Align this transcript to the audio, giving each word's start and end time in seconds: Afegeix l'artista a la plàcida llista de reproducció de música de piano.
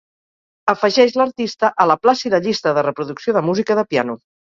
Afegeix 0.73 1.13
l'artista 1.21 1.71
a 1.85 1.89
la 1.91 1.99
plàcida 2.07 2.43
llista 2.49 2.77
de 2.81 2.89
reproducció 2.91 3.41
de 3.41 3.49
música 3.53 3.83
de 3.83 3.89
piano. 3.97 4.23